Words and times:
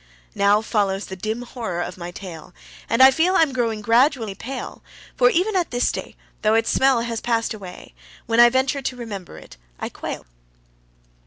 "Now 0.33 0.61
follows 0.63 1.05
the 1.05 1.15
dim 1.15 1.43
horror 1.43 1.79
of 1.79 1.95
my 1.95 2.09
tale, 2.09 2.55
And 2.89 3.03
I 3.03 3.11
feel 3.11 3.35
I'm 3.35 3.53
growing 3.53 3.81
gradually 3.81 4.33
pale, 4.33 4.81
For, 5.15 5.29
even 5.29 5.55
at 5.55 5.69
this 5.69 5.91
day, 5.91 6.15
Though 6.41 6.55
its 6.55 6.71
smell 6.71 7.01
has 7.01 7.21
passed 7.21 7.53
away, 7.53 7.93
When 8.25 8.39
I 8.39 8.49
venture 8.49 8.81
to 8.81 8.95
remember 8.95 9.37
it, 9.37 9.57
I 9.79 9.89
quail!" 9.89 10.25